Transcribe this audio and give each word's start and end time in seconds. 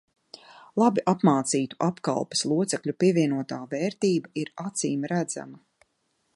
Labi 0.83 1.03
apmācītu 1.11 1.77
apkalpes 1.89 2.43
locekļu 2.53 2.97
pievienotā 3.05 3.61
vērtība 3.77 4.35
ir 4.45 4.53
acīmredzama. 4.67 5.63